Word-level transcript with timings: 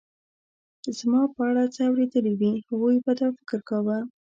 زما 0.97 1.21
په 1.35 1.41
اړه 1.49 1.63
څه 1.75 1.81
اورېدلي 1.89 2.33
وي، 2.39 2.53
هغوی 2.67 2.97
به 3.05 3.11
دا 3.19 3.27
فکر 3.37 3.59
کاوه. 3.69 3.97